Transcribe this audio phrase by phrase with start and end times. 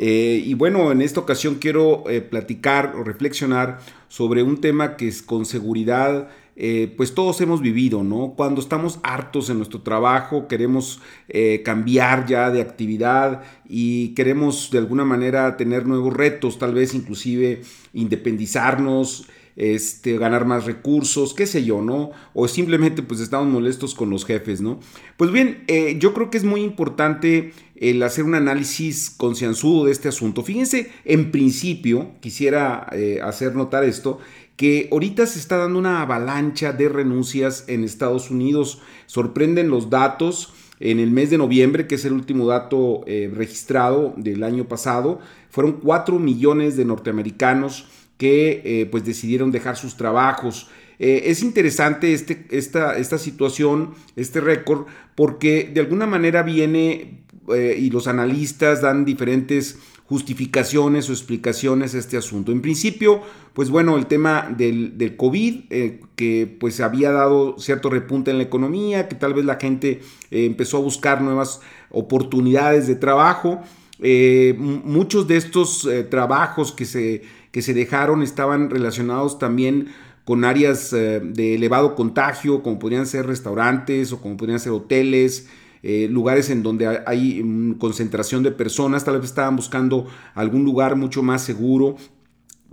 [0.00, 5.08] eh, y bueno, en esta ocasión quiero eh, platicar o reflexionar sobre un tema que
[5.08, 8.34] es con seguridad, eh, pues todos hemos vivido, ¿no?
[8.36, 11.00] Cuando estamos hartos en nuestro trabajo, queremos
[11.64, 17.62] cambiar ya de actividad y queremos de alguna manera tener nuevos retos, tal vez inclusive
[17.92, 22.12] independizarnos este, ganar más recursos, qué sé yo, ¿no?
[22.32, 24.78] O simplemente pues estamos molestos con los jefes, ¿no?
[25.16, 29.92] Pues bien, eh, yo creo que es muy importante el hacer un análisis concienzudo de
[29.92, 30.44] este asunto.
[30.44, 34.20] Fíjense, en principio, quisiera eh, hacer notar esto,
[34.54, 38.80] que ahorita se está dando una avalancha de renuncias en Estados Unidos.
[39.06, 40.52] Sorprenden los datos.
[40.80, 45.18] En el mes de noviembre, que es el último dato eh, registrado del año pasado,
[45.50, 47.88] fueron 4 millones de norteamericanos
[48.18, 50.68] que eh, pues decidieron dejar sus trabajos.
[50.98, 57.22] Eh, es interesante este, esta, esta situación, este récord, porque de alguna manera viene
[57.54, 62.50] eh, y los analistas dan diferentes justificaciones o explicaciones a este asunto.
[62.50, 65.64] En principio, pues bueno, el tema del, del COVID,
[66.16, 70.78] que pues había dado cierto repunte en la economía, que tal vez la gente empezó
[70.78, 71.60] a buscar nuevas
[71.90, 73.60] oportunidades de trabajo.
[74.56, 79.88] muchos de estos trabajos que se que se dejaron estaban relacionados también
[80.24, 85.48] con áreas eh, de elevado contagio, como podrían ser restaurantes o como podrían ser hoteles,
[85.82, 91.22] eh, lugares en donde hay concentración de personas, tal vez estaban buscando algún lugar mucho
[91.22, 91.96] más seguro,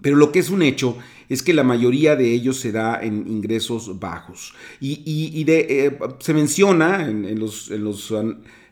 [0.01, 0.97] pero lo que es un hecho
[1.29, 4.53] es que la mayoría de ellos se da en ingresos bajos.
[4.81, 8.13] Y, de, eh, se menciona en los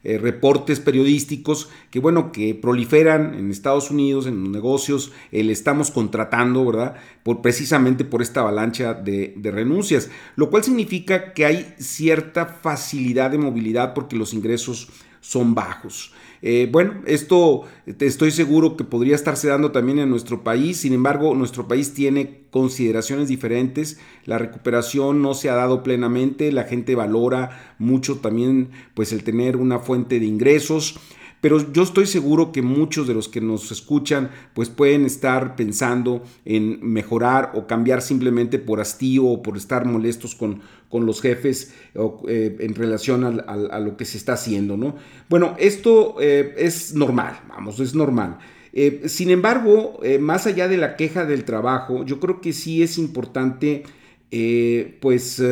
[0.04, 5.92] eh, reportes periodísticos que, bueno, que proliferan en Estados Unidos, en los negocios, el estamos
[5.92, 6.96] contratando, ¿verdad?
[7.24, 13.32] Por, precisamente por esta avalancha de, de renuncias, lo cual significa que hay cierta facilidad
[13.32, 14.90] de movilidad porque los ingresos
[15.24, 16.14] son bajos.
[16.42, 21.34] Eh, bueno, esto estoy seguro que podría estarse dando también en nuestro país, sin embargo,
[21.36, 27.76] nuestro país tiene consideraciones diferentes, la recuperación no se ha dado plenamente, la gente valora
[27.80, 31.00] mucho también pues el tener una fuente de ingresos.
[31.44, 36.24] Pero yo estoy seguro que muchos de los que nos escuchan pues pueden estar pensando
[36.46, 41.74] en mejorar o cambiar simplemente por hastío o por estar molestos con, con los jefes
[42.30, 44.96] eh, en relación a, lo que se está haciendo, ¿no?
[45.28, 48.38] Bueno, esto eh, es normal, vamos, es normal.
[48.72, 52.98] Eh, sin embargo, más allá de la queja del trabajo, yo creo que sí es
[52.98, 53.84] importante,
[55.02, 55.44] pues,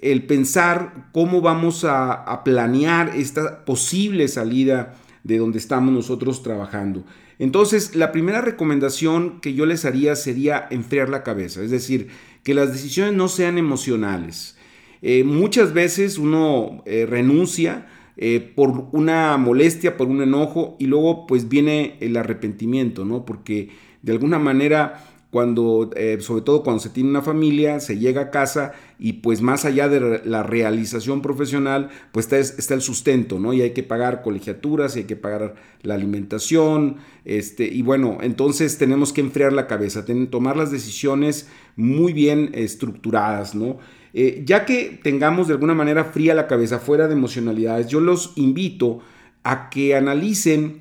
[0.00, 4.94] el pensar cómo vamos a planear esta posible salida
[5.26, 7.04] de donde estamos nosotros trabajando.
[7.40, 12.08] Entonces, la primera recomendación que yo les haría sería enfriar la cabeza, es decir,
[12.44, 14.56] que las decisiones no sean emocionales.
[15.02, 21.26] Eh, muchas veces uno eh, renuncia eh, por una molestia, por un enojo y luego
[21.26, 23.24] pues viene el arrepentimiento, ¿no?
[23.24, 23.70] Porque
[24.02, 28.30] de alguna manera cuando, eh, sobre todo cuando se tiene una familia, se llega a
[28.30, 33.52] casa y pues más allá de la realización profesional, pues está, el sustento, ¿no?
[33.52, 36.96] Y hay que pagar colegiaturas, y hay que pagar la alimentación,
[37.26, 43.54] este, y bueno, entonces tenemos que enfriar la cabeza, tomar las decisiones muy bien estructuradas,
[43.54, 43.76] ¿no?
[44.14, 48.32] Eh, ya que tengamos de alguna manera fría la cabeza, fuera de emocionalidades, yo los
[48.36, 49.00] invito
[49.42, 50.80] a que analicen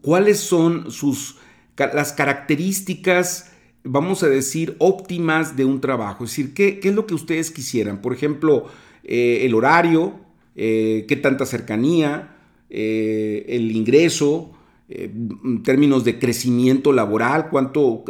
[0.00, 1.38] cuáles son sus,
[1.76, 3.50] las características
[3.84, 6.24] vamos a decir, óptimas de un trabajo.
[6.24, 8.00] Es decir, ¿qué, es lo que ustedes quisieran?
[8.00, 8.66] Por ejemplo,
[9.04, 10.14] eh, el horario,
[10.56, 12.36] eh, qué tanta cercanía,
[12.70, 14.50] eh, el ingreso,
[14.86, 18.04] en términos de crecimiento laboral, cuánto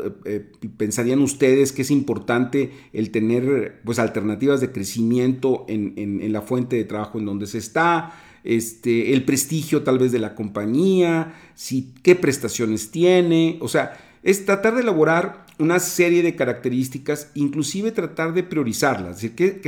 [0.76, 6.74] pensarían ustedes que es importante el tener pues, alternativas de crecimiento en, en, la fuente
[6.74, 8.12] de trabajo en donde se está,
[8.42, 14.44] este, el prestigio tal vez de la compañía, si, qué prestaciones tiene, o sea, es
[14.44, 19.20] tratar de elaborar una serie de características, inclusive tratar de priorizarlas.
[19.20, 19.62] Decir,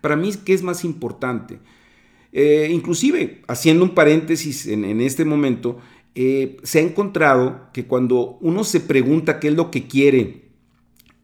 [0.00, 1.58] para mí, ¿qué es más importante?
[2.32, 5.78] Eh, inclusive, haciendo un paréntesis en, este momento,
[6.14, 10.50] eh, se ha encontrado que cuando uno se pregunta qué es lo que quiere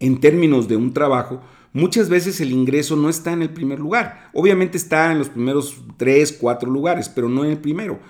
[0.00, 1.42] en términos de un trabajo,
[1.72, 4.30] muchas veces el ingreso no está en el primer lugar.
[4.32, 8.00] Obviamente está en los primeros tres, cuatro lugares, pero no en el primero.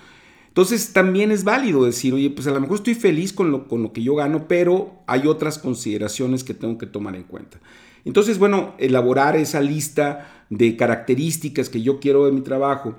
[0.57, 3.83] Entonces también es válido decir, oye, pues a lo mejor estoy feliz con lo, con
[3.83, 7.59] lo que yo gano, pero hay otras consideraciones que tengo que tomar en cuenta.
[8.05, 12.95] Entonces, bueno, elaborar esa lista de características que yo quiero de mi trabajo.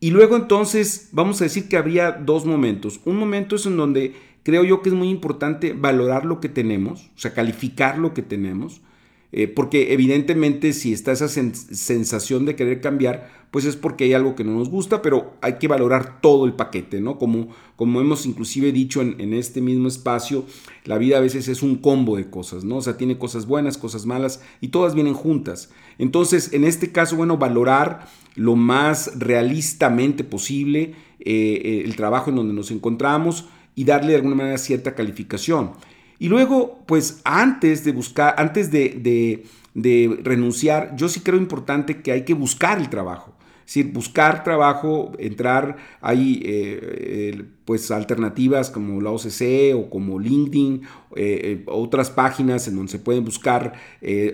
[0.00, 2.98] Y luego entonces vamos a decir que habría dos momentos.
[3.04, 7.10] Un momento es en donde creo yo que es muy importante valorar lo que tenemos,
[7.14, 8.80] o sea, calificar lo que tenemos.
[9.34, 14.34] Eh, porque evidentemente si está esa sensación de querer cambiar, pues es porque hay algo
[14.34, 17.18] que no nos gusta, pero hay que valorar todo el paquete, ¿no?
[17.18, 20.44] Como, como hemos inclusive dicho en, este mismo espacio,
[20.84, 22.76] la vida a veces es un combo de cosas, ¿no?
[22.76, 25.70] O sea, tiene cosas buenas, cosas malas y todas vienen juntas.
[25.98, 32.54] Entonces, en este caso, bueno, valorar lo más realistamente posible eh, el trabajo en donde
[32.54, 35.72] nos encontramos y darle de alguna manera cierta calificación.
[36.22, 39.42] Y luego, pues antes de buscar, antes de,
[40.22, 43.34] renunciar, yo sí creo importante que hay que buscar el trabajo.
[43.66, 50.82] Es decir, buscar trabajo, entrar, hay eh, pues alternativas como la OCC o como LinkedIn,
[51.16, 53.72] eh, eh, otras páginas en donde se pueden buscar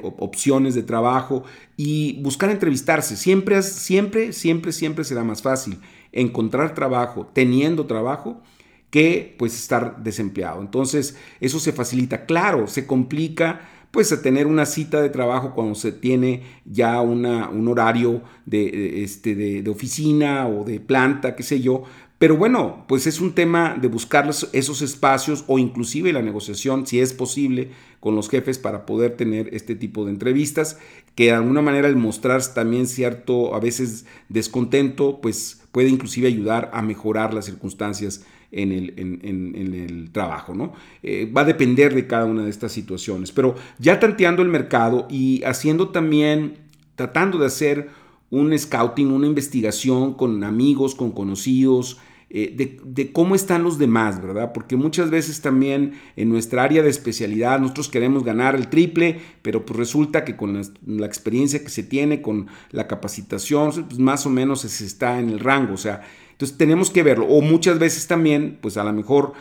[0.02, 1.44] opciones de trabajo
[1.79, 3.17] y buscar entrevistarse.
[3.17, 5.79] Siempre, siempre, siempre, siempre será más fácil
[6.12, 8.43] encontrar trabajo teniendo trabajo
[8.90, 10.61] que pues estar desempleado.
[10.61, 12.26] Entonces eso se facilita.
[12.26, 17.69] Claro, se complica pues tener una cita de trabajo cuando se tiene ya una, un
[17.69, 21.85] horario de, este, de, oficina o de planta, qué sé yo.
[22.19, 27.00] Pero bueno, pues es un tema de buscar esos espacios o inclusive la negociación, si
[27.00, 27.70] es posible,
[28.00, 30.79] con los jefes para poder tener este tipo de entrevistas,
[31.14, 36.70] que de alguna manera el mostrar también cierto, a veces descontento, pues puede inclusive ayudar
[36.75, 40.73] a mejorar las circunstancias en el, en, el trabajo, ¿no?
[41.03, 45.06] Eh, va a depender de cada una de estas situaciones, pero ya tanteando el mercado
[45.11, 46.55] y haciendo también,
[46.97, 47.89] tratando de hacer
[48.31, 51.99] un scouting, una investigación con amigos, con conocidos,
[52.31, 54.53] eh, de, cómo están los demás, ¿verdad?
[54.53, 59.65] Porque muchas veces también en nuestra área de especialidad nosotros queremos ganar el triple, pero
[59.65, 64.31] pues resulta que con la, experiencia que se tiene, con la capacitación, pues más o
[64.31, 66.03] menos se está en el rango, o sea,
[66.38, 67.26] entonces tenemos que verlo.
[67.26, 69.32] O muchas veces también, pues a lo mejor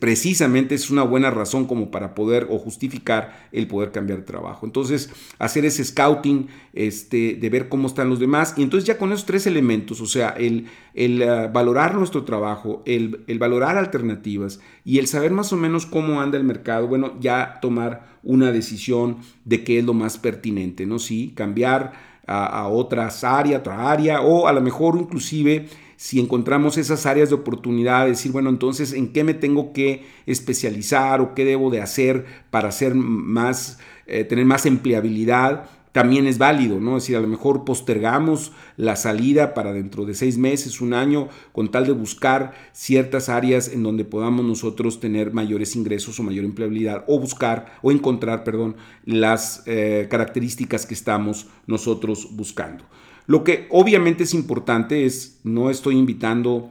[0.00, 4.66] precisamente es una buena razón como para poder o justificar el poder cambiar de trabajo.
[4.66, 8.54] Entonces, hacer ese scouting, este, de ver cómo están los demás.
[8.56, 12.82] Y entonces ya con esos tres elementos, o sea, el, el uh, valorar nuestro trabajo,
[12.84, 17.12] el, el, valorar alternativas y el saber más o menos cómo anda el mercado, bueno,
[17.20, 20.98] ya tomar una decisión de qué es lo más pertinente, ¿no?
[20.98, 21.92] Sí, cambiar
[22.26, 27.28] a, a otras áreas, otra área, o a lo mejor inclusive si encontramos esas áreas
[27.28, 31.80] de oportunidad, decir, bueno, entonces, ¿en qué me tengo que especializar o qué debo de
[31.80, 35.68] hacer para hacer más, eh, tener más empleabilidad?
[35.94, 36.96] También es válido, ¿no?
[36.96, 41.28] Es decir, a lo mejor postergamos la salida para dentro de seis meses, un año,
[41.52, 46.44] con tal de buscar ciertas áreas en donde podamos nosotros tener mayores ingresos o mayor
[46.44, 48.74] empleabilidad, o buscar, o encontrar, perdón,
[49.04, 52.84] las eh, características que estamos nosotros buscando.
[53.26, 56.70] Lo que obviamente es importante es, no estoy invitando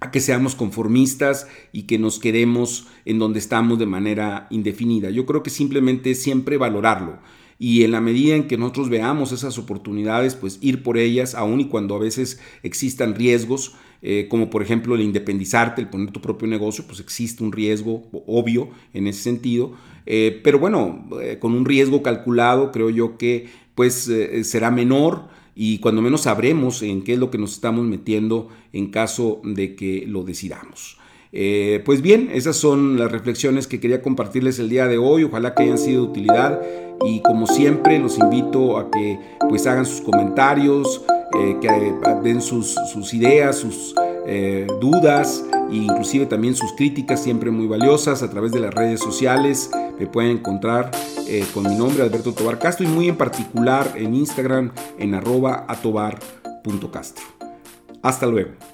[0.00, 5.10] a que seamos conformistas y que nos quedemos en donde estamos de manera indefinida.
[5.10, 7.18] Yo creo que simplemente siempre valorarlo
[7.58, 11.60] y en la medida en que nosotros veamos esas oportunidades, pues ir por ellas, aun
[11.60, 16.20] y cuando a veces existan riesgos, eh, como por ejemplo el independizarte, el poner tu
[16.20, 19.72] propio negocio, pues existe un riesgo obvio en ese sentido,
[20.04, 24.10] eh, pero bueno, eh, con un riesgo calculado creo yo que pues
[24.42, 28.90] será menor y cuando menos sabremos en qué es lo que nos estamos metiendo en
[28.90, 30.98] caso de que lo decidamos.
[31.36, 35.24] Eh, pues bien, esas son las reflexiones que quería compartirles el día de hoy.
[35.24, 36.60] Ojalá que hayan sido de utilidad
[37.04, 39.18] y como siempre los invito a que
[39.48, 41.02] pues hagan sus comentarios,
[41.40, 41.68] eh, que
[42.22, 42.76] den sus,
[43.12, 43.94] ideas, sus
[44.26, 45.44] eh, dudas
[45.76, 49.70] inclusive también sus críticas siempre muy valiosas a través de las redes sociales.
[49.98, 50.90] Me pueden encontrar
[51.26, 55.66] eh, con mi nombre Alberto Tobar Castro y muy en particular en Instagram en arroba.
[58.02, 58.73] Hasta luego.